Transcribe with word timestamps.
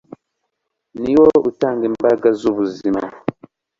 ni 1.01 1.13
wo 1.19 1.27
utanga 1.49 1.83
imbaraga 1.91 2.27
z’ubuzima 2.39 3.01